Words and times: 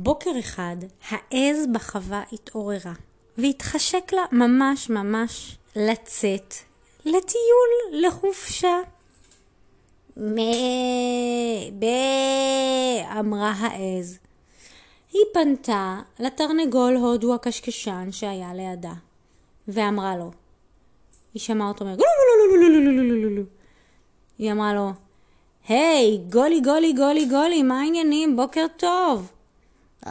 בוקר 0.00 0.30
אחד 0.38 0.76
העז 1.10 1.66
בחווה 1.72 2.22
התעוררה, 2.32 2.92
והתחשק 3.38 4.12
לה 4.12 4.22
ממש 4.32 4.90
ממש 4.90 5.58
לצאת 5.76 6.54
לטיול, 7.04 7.70
לחופשה. 7.92 8.76
מה... 10.16 10.42
ב... 11.78 11.84
אמרה 13.18 13.50
העז. 13.50 14.18
היא 15.12 15.22
פנתה 15.34 16.00
לתרנגול 16.18 16.96
הודו 16.96 17.34
הקשקשן 17.34 18.08
שהיה 18.10 18.54
לידה, 18.54 18.94
ואמרה 19.68 20.16
לו, 20.16 20.30
היא 21.34 21.40
שמעה 21.40 21.68
אותו 21.68 21.84
אומר, 21.84 21.96
היא 24.38 24.52
אמרה 24.52 24.74
לו, 24.74 24.90
היי, 25.68 26.18
גולי 26.30 26.60
גולי 26.60 26.92
גולי 26.92 27.26
גולי, 27.26 27.62
מה 27.62 27.80
העניינים? 27.80 28.36
בוקר 28.36 28.66
טוב. 28.76 29.32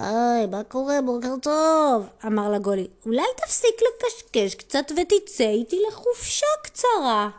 היי, 0.01 0.45
מה 0.45 0.63
קורה? 0.63 1.01
בוקר 1.01 1.33
טוב. 1.41 2.07
אמר 2.25 2.49
לה 2.49 2.59
גולי, 2.59 2.87
אולי 3.05 3.23
תפסיק 3.37 3.75
לקשקש 3.81 4.55
קצת 4.55 4.91
ותצא 4.91 5.49
איתי 5.49 5.79
לחופשה 5.87 6.45
קצרה. 6.63 7.29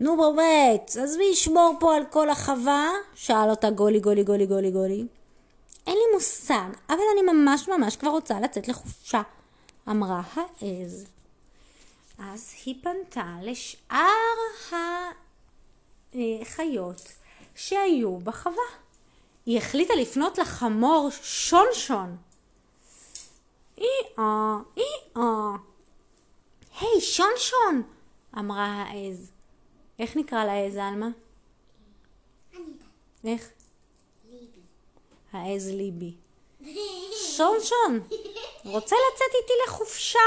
נו 0.00 0.16
באמת, 0.16 0.96
עזבי 1.02 1.30
לשמור 1.30 1.76
פה 1.80 1.96
על 1.96 2.02
כל 2.10 2.30
החווה? 2.30 2.90
שאל 3.14 3.50
אותה 3.50 3.70
גולי 3.70 4.00
גולי 4.00 4.24
גולי 4.24 4.46
גולי 4.46 4.70
גולי. 4.70 5.06
אין 5.86 5.94
לי 5.94 6.14
מושג, 6.14 6.70
אבל 6.88 7.00
אני 7.12 7.32
ממש 7.32 7.68
ממש 7.68 7.96
כבר 7.96 8.10
רוצה 8.10 8.40
לצאת 8.40 8.68
לחופשה, 8.68 9.22
אמרה 9.88 10.22
העז. 10.36 11.06
אז 12.18 12.52
היא 12.64 12.74
פנתה 12.82 13.34
לשאר 13.42 13.96
החיות 16.12 17.02
שהיו 17.54 18.18
בחווה. 18.18 18.89
היא 19.46 19.58
החליטה 19.58 19.94
לפנות 19.94 20.38
לחמור 20.38 21.08
שונשון. 21.22 22.16
אי-אה, 23.78 24.56
אי-אה. 24.76 25.56
היי, 26.80 27.00
שונשון! 27.00 27.82
אמרה 28.38 28.64
העז. 28.64 29.32
איך 29.98 30.16
נקרא 30.16 30.44
לעז, 30.44 30.76
עלמה? 30.76 31.08
איך? 33.24 33.50
ליבי. 34.30 34.60
העז 35.32 35.68
ליבי. 35.68 36.14
שונשון, 37.36 38.00
רוצה 38.64 38.96
לצאת 38.96 39.34
איתי 39.42 39.52
לחופשה? 39.66 40.18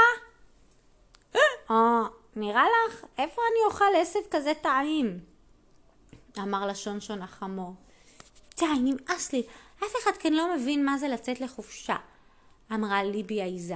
אה, 1.70 2.02
נראה 2.36 2.64
לך, 2.88 3.04
איפה 3.18 3.42
אני 3.52 3.64
אוכל 3.64 3.84
עשב 3.96 4.20
כזה 4.30 4.52
טעים? 4.62 5.20
אמר 6.38 6.66
לשונשון 6.66 7.22
החמור. 7.22 7.74
די, 8.58 8.66
נמאס 8.80 9.32
לי, 9.32 9.42
אף 9.78 9.92
אחד 10.02 10.16
כאן 10.18 10.32
לא 10.32 10.54
מבין 10.54 10.84
מה 10.84 10.98
זה 10.98 11.08
לצאת 11.08 11.40
לחופשה, 11.40 11.96
אמרה 12.74 13.02
ליבי 13.02 13.42
העיזה. 13.42 13.74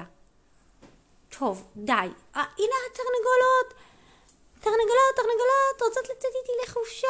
טוב, 1.39 1.65
די, 1.77 1.93
אה, 1.93 2.07
הנה 2.37 2.77
התרנגולות! 2.91 3.75
תרנגולות, 4.61 5.15
תרנגולות, 5.17 5.83
רוצות 5.83 6.05
לצאת 6.05 6.31
איתי 6.43 6.53
לחופשה? 6.67 7.09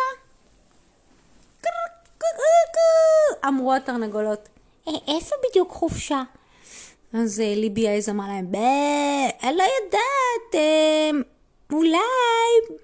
אמרו 3.48 3.74
התרנגולות. 3.74 4.48
"אה, 4.89 4.92
איפה 5.08 5.34
בדיוק 5.48 5.72
חופשה? 5.72 6.22
אז 7.14 7.41
אה, 7.41 7.55
ליבי 7.56 7.89
העז 7.89 8.08
אמר 8.08 8.24
להם. 8.27 8.46
אני 9.42 9.56
לא 9.56 9.62
יודעת, 9.83 10.55
אה, 10.55 11.11
אולי 11.72 12.77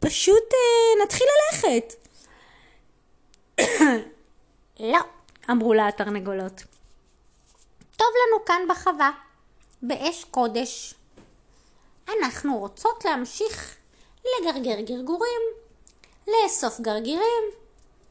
פשוט 0.00 0.54
אה, 0.54 1.04
נתחיל 1.04 1.26
ללכת. 1.52 1.94
לא, 4.80 4.98
אמרו 5.50 5.74
לה 5.74 5.88
התרנגולות. 5.88 6.62
טוב 7.96 8.08
לנו 8.08 8.44
כאן 8.44 8.62
בחווה, 8.68 9.10
באש 9.82 10.24
קודש. 10.24 10.94
אנחנו 12.08 12.58
רוצות 12.58 13.04
להמשיך 13.04 13.76
לגרגר 14.24 14.80
גרגורים, 14.80 15.40
לאסוף 16.28 16.80
גרגירים. 16.80 17.44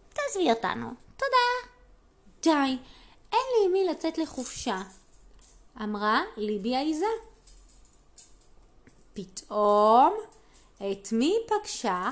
תעזבי 0.10 0.50
אותנו, 0.50 0.90
תודה. 1.18 1.70
די, 2.42 2.78
אין 3.32 3.42
לי 3.58 3.66
עם 3.66 3.72
מי 3.72 3.86
לצאת 3.86 4.18
לחופשה, 4.18 4.82
אמרה 5.84 6.22
ליבי 6.38 6.76
העיזה. 6.76 7.06
פתאום 9.14 10.14
את 10.78 11.12
מי 11.12 11.38
פגשה? 11.48 12.10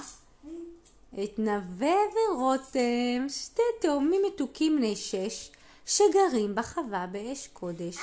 את 1.14 1.40
נווה 1.40 1.96
ורותם, 2.32 3.30
שתי 3.30 3.62
תאומים 3.82 4.22
מתוקים 4.28 4.78
בני 4.78 4.96
שש, 4.96 5.52
שגרים 5.86 6.56
בחווה 6.56 7.06
באש 7.12 7.48
קודש. 7.48 7.98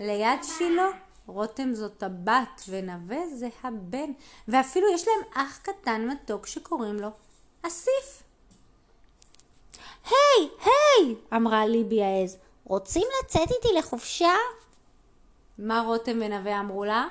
ליד 0.00 0.42
שילה, 0.42 0.88
רותם 1.26 1.74
זאת 1.74 2.02
הבת 2.02 2.62
ונווה 2.68 3.28
זה 3.34 3.48
הבן, 3.62 4.10
ואפילו 4.48 4.86
יש 4.94 5.08
להם 5.08 5.46
אח 5.46 5.58
קטן 5.62 6.08
מתוק 6.08 6.46
שקוראים 6.46 6.96
לו 6.96 7.08
אסיף. 7.62 8.22
היי, 10.04 10.48
היי! 10.60 11.14
אמרה 11.36 11.66
ליבי 11.66 12.02
העז, 12.02 12.36
רוצים 12.64 13.02
לצאת 13.24 13.50
איתי 13.50 13.68
לחופשה? 13.78 14.34
מה 15.58 15.80
רותם 15.80 16.18
ונווה 16.20 16.60
אמרו 16.60 16.84
לה? 16.84 17.06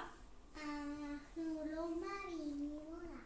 אנחנו 0.57 1.43
לא 1.75 1.81
מאמינים 1.81 2.79
לה. 3.03 3.19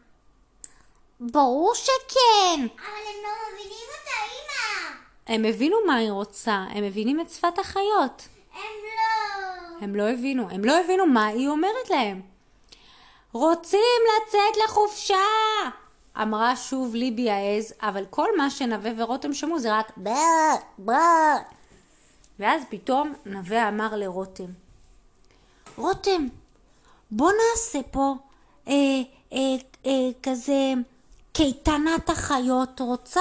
ברור 1.20 1.74
שכן! 1.74 2.60
אבל 2.60 3.06
הם 3.06 3.22
לא 3.22 3.30
מבינים 3.52 3.86
אותה, 3.98 4.16
אמא! 4.26 4.96
הם 5.26 5.44
הבינו 5.44 5.76
מה 5.86 5.94
היא 5.94 6.10
רוצה, 6.10 6.64
הם 6.70 6.84
מבינים 6.84 7.20
את 7.20 7.30
שפת 7.30 7.58
החיות. 7.58 8.28
הם 8.52 8.60
לא. 8.84 9.76
הם 9.80 9.94
לא 9.94 10.08
הבינו, 10.08 10.50
הם 10.50 10.64
לא 10.64 10.80
הבינו 10.80 11.06
מה 11.06 11.26
היא 11.26 11.48
אומרת 11.48 11.90
להם. 11.90 12.20
רוצים 13.32 13.80
לצאת 14.16 14.64
לחופשה! 14.64 15.16
אמרה 16.22 16.56
שוב 16.56 16.94
ליבי 16.94 17.30
העז, 17.30 17.74
אבל 17.82 18.04
כל 18.10 18.36
מה 18.36 18.50
שנווה 18.50 18.90
ורותם 18.96 19.34
שמעו 19.34 19.58
זה 19.58 19.78
רק. 19.78 19.92
ואז 22.38 22.62
פתאום 22.68 23.14
נווה 23.26 23.68
אמר 23.68 23.96
לרותם, 23.96 24.50
רותם, 25.76 26.28
בוא 27.10 27.30
נעשה 27.32 27.78
פה 27.90 28.14
אה, 28.68 28.74
אה, 29.32 29.38
אה, 29.86 30.10
כזה 30.22 30.74
קייטנת 31.32 32.10
החיות, 32.10 32.80
רוצה? 32.80 33.20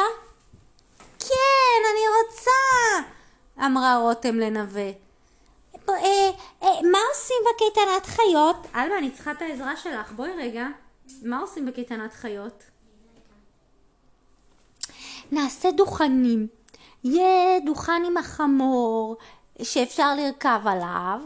כן, 1.19 1.81
אני 1.91 2.01
רוצה, 2.23 2.51
אמרה 3.65 3.97
רותם 3.97 4.35
לנווה. 4.35 4.91
אה, 5.89 6.29
אה, 6.63 6.81
מה 6.91 6.99
עושים 7.13 7.37
בקייטנת 7.55 8.05
חיות? 8.05 8.55
עלמה, 8.73 8.97
אני 8.97 9.11
צריכה 9.11 9.31
את 9.31 9.41
העזרה 9.41 9.77
שלך, 9.77 10.11
בואי 10.11 10.31
רגע. 10.37 10.67
מה 11.23 11.39
עושים 11.39 11.65
בקייטנת 11.65 12.13
חיות? 12.13 12.63
נעשה 15.31 15.71
דוכנים. 15.71 16.47
יהיה 17.03 17.59
דוכן 17.65 18.03
עם 18.07 18.17
החמור 18.17 19.17
שאפשר 19.61 20.15
לרכב 20.15 20.59
עליו, 20.65 21.19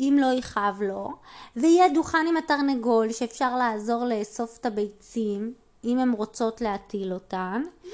אם 0.00 0.18
לא 0.20 0.26
יכאב 0.26 0.82
לו, 0.82 1.12
ויהיה 1.56 1.88
דוכן 1.88 2.26
עם 2.28 2.36
התרנגול 2.36 3.12
שאפשר 3.12 3.56
לעזור 3.56 4.04
לאסוף 4.04 4.58
את 4.58 4.66
הביצים, 4.66 5.54
אם 5.84 5.98
הן 5.98 6.12
רוצות 6.12 6.60
להטיל 6.60 7.12
אותן. 7.12 7.62
לא, 7.84 7.90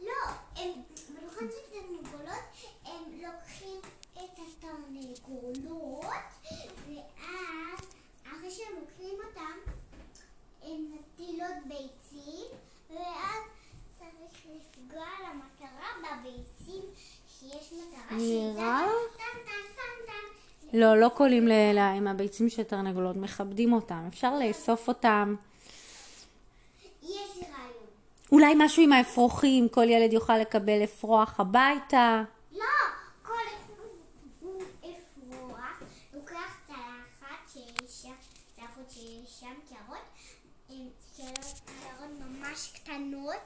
לא, 0.00 0.12
הם, 0.56 0.70
במיוחד 1.18 1.40
של 1.50 1.70
תרנגולות, 1.72 2.42
הם 2.84 3.02
לוקחים 3.22 3.80
את 4.12 4.38
התרנגולות, 4.38 6.04
ואז, 6.88 7.78
אחרי 8.26 8.50
שהם 8.50 8.72
לוקחים 8.80 9.18
אותם, 9.28 9.70
הם 10.62 10.86
מטילות 10.94 11.56
ביצים, 11.64 12.46
ואז 12.90 13.42
צריך 13.98 14.42
לפגוע 14.56 15.04
על 15.18 15.24
המטרה 15.26 15.88
בביצים, 16.02 16.82
שיש 17.38 17.72
מטרה. 17.72 18.16
נראה? 18.18 18.86
לא, 20.72 20.96
לא 21.00 21.08
קולים 21.16 21.48
ל- 21.48 21.72
ל- 21.74 21.78
עם 21.78 22.06
הביצים 22.08 22.48
של 22.48 22.62
תרנגולות, 22.62 23.16
מכבדים 23.16 23.72
אותם. 23.72 24.04
אפשר 24.08 24.38
לאסוף 24.38 24.88
אותם. 24.88 25.34
אולי 28.32 28.54
משהו 28.56 28.82
עם 28.82 28.92
האפרוחים, 28.92 29.68
כל 29.68 29.88
ילד 29.88 30.12
יוכל 30.12 30.38
לקבל 30.38 30.84
אפרוח 30.84 31.40
הביתה. 31.40 32.22
לא, 32.52 32.64
כל 33.22 33.32
אפרוח 34.80 35.82
לוקח 36.14 36.56
צלחת 36.66 37.48
שיש 37.52 38.02
שם, 39.40 39.54
קערות, 39.68 40.04
קערות 41.16 42.10
ממש 42.20 42.72
קטנות, 42.74 43.40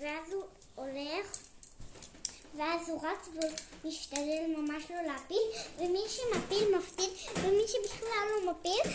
ואז 0.00 0.32
הוא 0.32 0.44
הולך, 0.74 1.38
ואז 2.56 2.88
הוא 2.88 3.02
רץ 3.06 3.28
ומשתדל 3.84 4.42
ממש 4.56 4.90
לא 4.90 5.02
להפיל, 5.02 5.38
ומי 5.78 6.02
שמפיל 6.08 6.76
מפסיד, 6.78 7.10
ומי 7.36 7.62
שבכלל 7.68 8.26
לא 8.30 8.52
מפיל, 8.52 8.92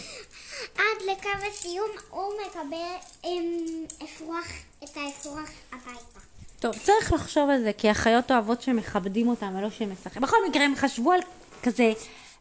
עד 1.33 1.37
לקו 1.37 1.47
הסיום 1.47 1.89
הוא 2.09 2.33
מקבל 2.47 2.95
אמ, 3.23 3.85
אפרוח, 4.03 4.45
את 4.83 4.97
האפרוח 4.97 5.49
הביתה. 5.71 6.19
טוב, 6.59 6.75
צריך 6.83 7.13
לחשוב 7.13 7.49
על 7.49 7.61
זה, 7.61 7.71
כי 7.77 7.89
החיות 7.89 8.31
אוהבות 8.31 8.61
שמכבדים 8.61 9.27
אותם 9.27 9.55
ולא 9.57 9.69
שהם 9.69 9.91
משחקים. 9.91 10.21
בכל 10.21 10.37
מקרה, 10.49 10.63
הם 10.63 10.75
חשבו 10.75 11.11
על 11.11 11.19
כזה 11.63 11.93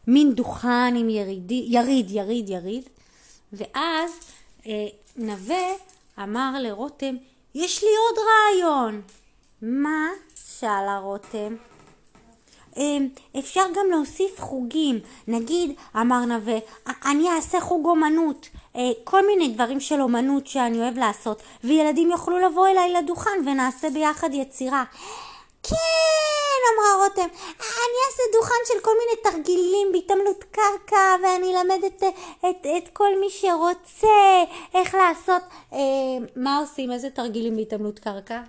מין 0.07 0.33
דוכן 0.33 0.95
עם 0.95 1.09
ירידי, 1.09 1.65
יריד, 1.67 2.11
יריד, 2.11 2.49
יריד, 2.49 2.83
ואז 3.53 4.11
אה, 4.65 4.87
נווה 5.15 5.65
אמר 6.23 6.51
לרותם, 6.59 7.15
יש 7.55 7.83
לי 7.83 7.89
עוד 7.89 8.25
רעיון. 8.27 9.01
מה? 9.61 10.07
שאלה 10.35 10.97
רותם. 10.97 11.55
אמ, 12.77 13.07
אפשר 13.39 13.63
גם 13.75 13.85
להוסיף 13.91 14.41
חוגים. 14.41 14.99
נגיד, 15.27 15.71
אמר 15.95 16.25
נווה, 16.25 16.57
אני 17.05 17.29
אעשה 17.29 17.61
חוג 17.61 17.85
אומנות. 17.85 18.49
אה, 18.75 18.81
כל 19.03 19.27
מיני 19.27 19.47
דברים 19.47 19.79
של 19.79 20.01
אומנות 20.01 20.47
שאני 20.47 20.79
אוהב 20.79 20.97
לעשות, 20.97 21.41
וילדים 21.63 22.11
יוכלו 22.11 22.37
לבוא 22.37 22.67
אליי 22.67 22.93
לדוכן 22.93 23.39
ונעשה 23.45 23.89
ביחד 23.89 24.29
יצירה. 24.33 24.83
כן, 25.63 25.75
אמרה 26.73 27.03
רותם, 27.03 27.35
אני 27.59 27.97
אעשה 28.07 28.23
דוכן 28.33 28.55
של 28.65 28.79
כל 28.81 28.91
מיני 28.99 29.21
תרגילים 29.23 29.87
בהתעמלות 29.91 30.43
קרקע 30.43 31.15
ואני 31.23 31.55
אלמד 31.57 31.83
את, 31.85 32.03
את, 32.49 32.65
את 32.77 32.89
כל 32.93 33.19
מי 33.19 33.29
שרוצה 33.29 34.43
איך 34.73 34.95
לעשות, 34.95 35.41
אה, 35.73 35.79
מה 36.35 36.59
עושים? 36.59 36.91
איזה 36.91 37.09
תרגילים 37.09 37.55
בהתעמלות 37.55 37.99
קרקע? 37.99 38.41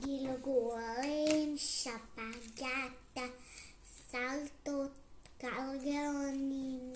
גילגורים, 0.00 1.54
שפגטה, 1.56 2.66
סלטות, 4.14 4.90
גלגלונים. 5.42 6.92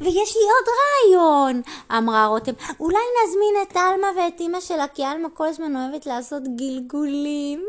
ויש 0.00 0.36
לי 0.36 0.42
עוד 0.42 0.68
רעיון, 0.78 1.62
אמרה 1.98 2.26
רותם. 2.26 2.52
אולי 2.80 2.98
נזמין 3.24 3.54
את 3.62 3.76
עלמה 3.76 4.06
ואת 4.16 4.40
אימא 4.40 4.60
שלה, 4.60 4.88
כי 4.88 5.04
עלמה 5.04 5.30
כל 5.30 5.46
הזמן 5.46 5.76
אוהבת 5.76 6.06
לעשות 6.06 6.42
גלגולים. 6.56 7.66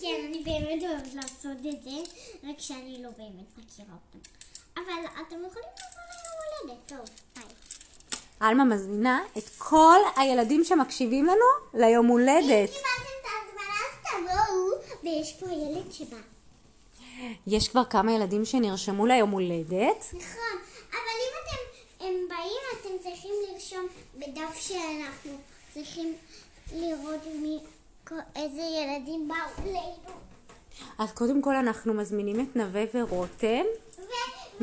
כן, 0.00 0.26
אני 0.28 0.42
באמת 0.44 0.82
אוהבת 0.90 1.14
לעשות 1.14 1.58
את 1.74 1.82
זה, 1.82 1.90
רק 2.48 2.58
שאני 2.58 3.02
לא 3.02 3.08
באמת 3.18 3.58
מכירה 3.58 3.94
אותם. 3.94 4.18
אבל 4.76 5.06
אתם 5.14 5.36
יכולים 5.46 5.68
לבוא 5.78 6.02
ליום 6.12 6.68
הולדת, 6.68 6.88
טוב, 6.88 7.16
ביי. 7.36 7.44
עלמה 8.40 8.64
מזמינה 8.64 9.24
את 9.38 9.48
כל 9.58 9.98
הילדים 10.16 10.64
שמקשיבים 10.64 11.24
לנו 11.24 11.44
ליום 11.74 12.06
הולדת. 12.06 12.40
אם 12.50 12.66
קיבלתם 12.66 13.12
את 13.20 13.26
ההזמנה, 13.26 13.74
אז 13.82 13.94
תבואו, 14.02 14.82
ויש 15.12 15.32
פה 15.32 15.46
ילד 15.46 15.92
שבא. 15.92 16.16
יש 17.46 17.68
כבר 17.68 17.84
כמה 17.84 18.12
ילדים 18.12 18.44
שנרשמו 18.44 19.06
ליום 19.06 19.30
הולדת. 19.30 20.06
נכון, 20.12 20.58
אבל 20.90 20.98
אם 20.98 21.32
אתם 21.42 21.56
הם 22.06 22.14
באים, 22.28 22.60
אתם 22.80 23.08
צריכים 23.10 23.30
לרשום 23.48 23.86
בדף 24.14 24.56
שאנחנו 24.60 25.32
צריכים 25.74 26.14
לראות 26.72 27.20
מי, 27.42 27.58
איזה 28.36 28.60
ילדים 28.62 29.28
באו 29.28 29.64
ליום. 29.66 30.18
אז 30.98 31.12
קודם 31.12 31.42
כל 31.42 31.54
אנחנו 31.56 31.94
מזמינים 31.94 32.40
את 32.40 32.56
נווה 32.56 32.82
ורותם, 32.94 33.62
ו- 33.98 34.02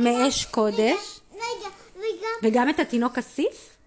מאש 0.02 0.44
וגם- 0.44 0.54
קודש. 0.54 1.20
וגם- 1.32 1.40
רגע, 1.42 1.70
וגם... 1.96 2.30
וגם 2.44 2.70
את 2.70 2.80
התינוק 2.80 3.18
אסיף, 3.18 3.78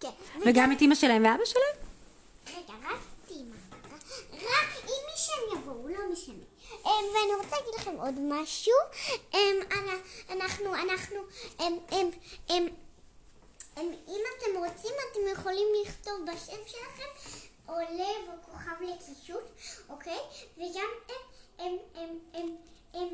כן, 0.00 0.08
וגם 0.46 0.72
את 0.72 0.80
אימא 0.80 0.94
שלהם 0.94 1.22
ואבא 1.24 1.44
שלהם. 1.44 1.86
רגע, 2.46 2.74
רק 2.90 3.00
אימא. 3.30 3.54
רק 4.32 4.68
אם 4.84 5.04
מי 5.06 5.16
שהם 5.16 5.58
יבואו, 5.58 5.88
לא 5.88 5.98
משנה. 6.12 6.44
אמ, 6.70 6.88
ואני 7.14 7.34
רוצה 7.44 7.56
להגיד 7.56 7.74
לכם 7.74 7.96
עוד 8.00 8.14
משהו. 8.18 8.72
אמ, 9.34 9.38
אנ- 9.70 10.00
אנחנו, 10.32 10.74
אנחנו, 10.74 11.16
אמ, 11.60 11.78
אם 14.08 14.20
אתם 14.38 14.56
רוצים, 14.58 14.90
אתם 15.12 15.20
יכולים 15.32 15.68
לכתוב 15.82 16.14
בשם 16.26 16.56
שלכם 16.66 17.38
עולה 17.66 18.08
וכוכב 18.34 18.82
לקישוט, 18.82 19.44
אוקיי? 19.88 20.18
וגם 20.56 20.88
הם, 21.08 21.14
הם, 21.58 21.76
הם, 21.94 22.08
הם, 22.34 22.56
הם, 22.94 23.08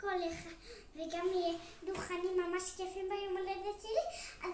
כל 0.00 0.06
אחד, 0.30 0.50
וגם 0.96 1.26
יהיה 1.34 1.54
דוכנים 2.22 2.50
ממש 2.52 2.62
כיפים 2.76 3.08
ביום 3.08 3.36
הולדת 3.36 3.80
שלי, 3.82 4.00
אז 4.44 4.50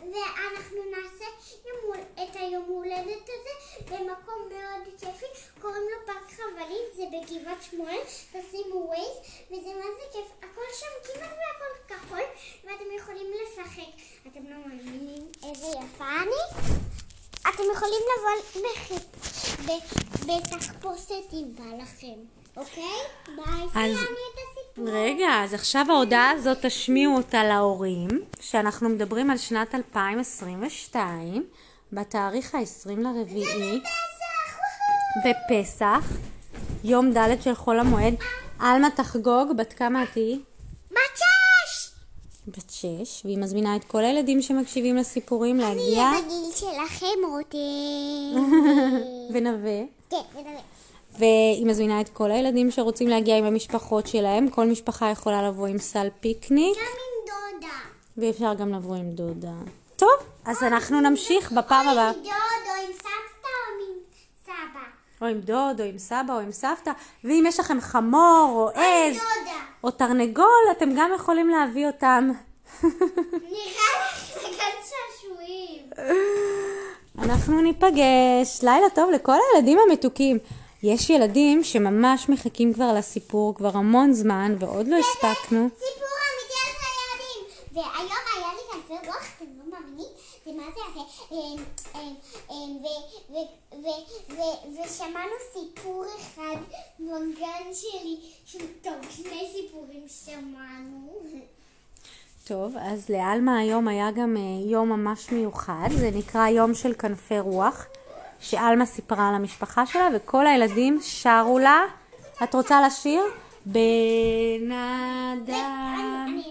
ואנחנו 0.00 0.76
נעשה 0.90 1.24
יום, 1.66 1.94
את 2.14 2.36
היום 2.36 2.64
הולדת 2.64 3.22
הזה 3.28 3.50
במקום 3.90 4.48
מאוד 4.50 4.84
כיפי, 5.00 5.26
קוראים 5.60 5.82
לו 5.82 6.06
פארק 6.06 6.32
חבלים, 6.32 6.82
זה 6.94 7.02
בגבעת 7.12 7.62
שמואל, 7.62 7.98
תשימו 8.32 8.74
ווייז, 8.76 9.16
וזה 9.50 9.74
מה 9.74 9.84
זה 9.98 10.06
כיף, 10.12 10.26
הכל 10.38 10.60
שם 10.72 10.86
כמעט 11.14 11.30
והכל 11.30 11.94
כחול, 11.94 12.22
ואתם 12.64 12.84
יכולים 12.96 13.26
לשחק. 13.42 13.92
אתם 14.26 14.44
לא 14.50 14.56
מאמינים 14.66 15.28
איזה 15.44 15.66
יפה 15.66 16.04
אני? 16.22 16.70
אתם 17.54 17.62
יכולים 17.72 18.00
לבוא 18.18 18.60
ב- 19.66 20.26
בתחפושת 20.26 21.32
אם 21.32 21.54
בא 21.54 21.82
לכם, 21.82 22.18
אוקיי? 22.56 22.98
ביי, 23.26 23.68
סיימנו 23.72 24.00
את 24.02 24.38
הסיפור. 24.38 24.63
רגע, 24.78 25.28
אז 25.44 25.54
עכשיו 25.54 25.86
ההודעה 25.88 26.30
הזאת 26.30 26.58
תשמיעו 26.66 27.16
אותה 27.16 27.44
להורים, 27.44 28.08
שאנחנו 28.40 28.88
מדברים 28.88 29.30
על 29.30 29.36
שנת 29.36 29.74
2022, 29.74 31.44
בתאריך 31.92 32.54
ה-20 32.54 33.00
לרביעי, 33.00 33.80
פסח, 33.80 34.58
בפסח, 35.24 36.16
יום 36.84 37.12
ד' 37.12 37.42
של 37.42 37.54
חול 37.54 37.78
המועד. 37.78 38.14
עלמה 38.58 38.90
תחגוג, 38.90 39.56
בת 39.56 39.72
כמה 39.72 40.02
את 40.02 40.08
תהיי? 40.12 40.38
בת 40.90 40.98
שש! 41.16 41.90
בת 42.48 42.70
שש, 42.70 43.24
והיא 43.24 43.38
מזמינה 43.38 43.76
את 43.76 43.84
כל 43.84 44.04
הילדים 44.04 44.42
שמקשיבים 44.42 44.96
לסיפורים 44.96 45.60
אני 45.60 45.64
להגיע, 45.64 46.02
אהיה 46.02 46.22
בגיל 46.22 46.52
שלכם, 46.54 47.06
רותם. 47.30 47.58
ונווה. 49.34 49.80
כן, 50.10 50.16
ונראה. 50.34 50.73
והיא 51.18 51.66
מזמינה 51.66 52.00
את 52.00 52.08
כל 52.08 52.30
הילדים 52.30 52.70
שרוצים 52.70 53.08
להגיע 53.08 53.38
עם 53.38 53.44
המשפחות 53.44 54.06
שלהם. 54.06 54.48
כל 54.48 54.66
משפחה 54.66 55.10
יכולה 55.10 55.48
לבוא 55.48 55.66
עם 55.66 55.78
סל 55.78 56.08
פיקניק, 56.20 56.76
גם 56.76 56.82
עם 56.82 57.60
דודה. 57.60 57.74
ואפשר 58.16 58.54
גם 58.54 58.72
לבוא 58.72 58.96
עם 58.96 59.10
דודה. 59.10 59.52
טוב, 59.96 60.10
אז 60.44 60.62
אנחנו 60.62 61.00
נמשיך 61.00 61.52
בפעם 61.52 61.86
או 61.86 61.92
הבאה. 61.92 62.10
עם 62.10 62.14
דוד, 62.14 62.30
או 62.68 62.84
עם 62.86 62.92
סבתא, 62.92 63.48
או 63.50 63.84
עם 63.84 63.96
סבא. 64.44 64.80
או 65.22 65.26
עם 65.26 65.40
דוד, 65.40 65.80
או 65.80 65.84
עם 65.86 65.98
סבא, 65.98 66.34
או 66.34 66.38
עם 66.38 66.52
סבתא. 66.52 66.90
ואם 67.24 67.44
יש 67.48 67.60
לכם 67.60 67.80
חמור, 67.80 68.50
או 68.54 68.62
או 68.62 68.68
עז. 68.68 69.16
או 69.84 69.90
תרנגול, 69.90 70.64
אתם 70.70 70.90
גם 70.96 71.10
יכולים 71.14 71.48
להביא 71.48 71.86
אותם. 71.86 72.30
נראה 72.82 72.92
לך 74.12 74.36
לגן 74.36 74.76
שעשועים. 74.84 75.90
אנחנו 77.18 77.62
ניפגש. 77.62 78.62
לילה 78.62 78.90
טוב 78.94 79.10
לכל 79.10 79.36
הילדים 79.54 79.78
המתוקים. 79.88 80.38
יש 80.84 81.10
ילדים 81.10 81.64
שממש 81.64 82.28
מחכים 82.28 82.74
כבר 82.74 82.92
לסיפור 82.92 83.54
כבר 83.54 83.70
המון 83.74 84.12
זמן, 84.12 84.56
ועוד 84.58 84.88
לא 84.88 84.96
הספקנו. 84.96 85.68
סיפור 85.78 86.08
אמיתי 86.30 86.58
על 86.66 86.74
חיילים. 86.80 87.44
והיום 87.72 88.24
היה 88.36 88.48
לי 88.54 88.60
סרט 88.88 89.06
רוח, 89.06 89.28
אתם 89.36 89.44
לא 89.58 89.64
מאמינים? 89.70 90.06
זה 90.46 90.52
מה 90.52 90.62
זה 90.74 90.80
יפה. 90.80 91.34
ו- 93.30 93.36
ו- 93.72 94.32
ו- 94.32 94.82
ושמענו 94.84 95.34
סיפור 95.52 96.04
אחד 96.20 96.56
בגן 97.00 97.72
שלי, 97.72 98.16
טוב, 98.82 98.94
שני 99.10 99.48
סיפורים 99.52 100.06
שמענו. 100.24 101.12
טוב, 102.44 102.74
אז 102.80 103.08
לעלמה 103.08 103.58
היום 103.58 103.88
היה 103.88 104.10
גם 104.10 104.36
אה, 104.36 104.70
יום 104.70 104.88
ממש 104.88 105.32
מיוחד, 105.32 105.88
זה 105.98 106.10
נקרא 106.14 106.48
יום 106.48 106.74
של 106.74 106.94
כנפי 106.94 107.38
רוח, 107.38 107.86
שעלמה 108.44 108.86
סיפרה 108.86 109.28
על 109.28 109.34
המשפחה 109.34 109.86
שלה 109.86 110.08
וכל 110.14 110.46
הילדים 110.46 110.98
שרו 111.02 111.58
לה. 111.58 111.84
את 112.42 112.54
רוצה 112.54 112.86
לשיר? 112.86 113.22
בן 113.66 114.72
אדם. 114.72 116.42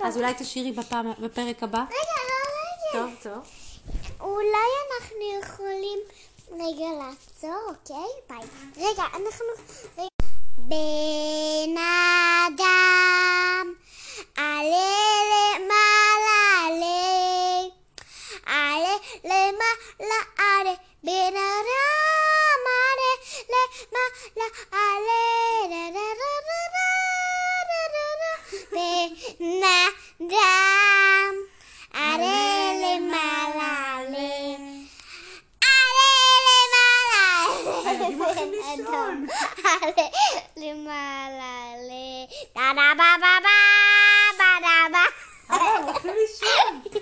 אז 0.00 0.16
אולי 0.16 0.34
בפעם, 0.72 1.12
בפרק 1.18 1.62
הבא? 1.62 1.78
רגע, 1.78 2.20
לא, 2.28 3.00
רגע. 3.00 3.06
טוב, 3.22 3.32
טוב. 3.32 3.50
אולי 4.20 4.70
אנחנו 4.90 5.16
יכולים 5.42 5.98
רגע 6.52 6.86
לעצור, 6.98 7.60
אוקיי? 7.68 8.12
ביי. 8.28 8.48
רגע, 8.76 9.02
אנחנו... 9.02 9.46
רגע. 9.98 10.08
בן 10.58 11.76
אדם, 12.46 13.72
עלה 14.36 15.25
למעלה, 40.56 41.72
ל... 41.76 41.90
דה 42.54 42.72
דה 42.74 42.92
בה 42.96 43.14
בה 43.20 43.36
בה 43.42 43.48
בה 44.38 44.44
דה 44.60 44.92
בה. 44.92 45.04
אבל 45.50 45.82
הולכים 45.88 46.10
לישון. 46.20 47.00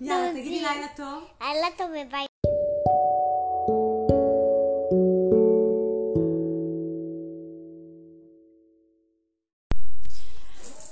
יאללה, 0.00 0.30
תגידי 0.32 0.60
לילה 0.60 0.86
טוב. 0.96 1.24
לילה 1.40 1.66
טוב 1.76 1.86
וביי. 1.90 2.26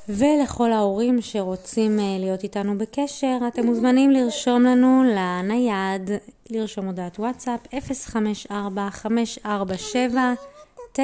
ולכל 0.08 0.72
ההורים 0.72 1.20
שרוצים 1.20 2.00
אה, 2.00 2.16
להיות 2.18 2.42
איתנו 2.42 2.78
בקשר, 2.78 3.38
אתם 3.48 3.66
מוזמנים 3.66 4.10
לרשום 4.10 4.62
לנו 4.62 5.02
לנייד, 5.16 6.10
לרשום 6.50 6.86
הודעת 6.86 7.18
וואטסאפ 7.18 7.60
054 7.90 8.90
547 8.90 10.51
054-547-9966. 10.96 10.98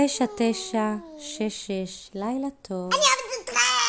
לילה 2.15 2.49
טוב. 2.63 2.91